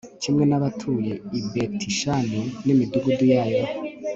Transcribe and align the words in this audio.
kimwe 0.21 0.43
n'abatuye 0.47 1.13
i 1.37 1.39
betishani 1.51 2.41
n'imidugudu 2.65 3.23
yayo 3.33 3.63